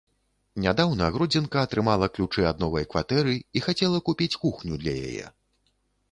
[0.63, 5.27] Нядаўна гродзенка атрымала ключы ад новай кватэры і хацела купіць кухню для яе.